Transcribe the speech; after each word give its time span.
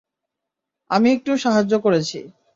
আমি 0.89 1.07
একটু 1.11 1.31
সাহায্য 1.37 1.73
করেছি। 1.79 2.19